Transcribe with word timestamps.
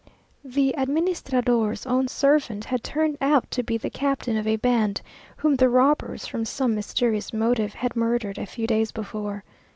The 0.43 0.75
administrador's 0.77 1.85
own 1.85 2.07
servant 2.07 2.65
had 2.65 2.83
turned 2.83 3.19
out 3.21 3.51
to 3.51 3.61
be 3.61 3.77
the 3.77 3.91
captain 3.91 4.35
of 4.35 4.47
a 4.47 4.55
band! 4.55 5.03
whom 5.37 5.57
the 5.57 5.69
robbers, 5.69 6.25
from 6.25 6.43
some 6.43 6.73
mysterious 6.73 7.31
motive, 7.31 7.75
had 7.75 7.95
murdered 7.95 8.39
a 8.39 8.47
few 8.47 8.65
days 8.65 8.91
before. 8.91 9.43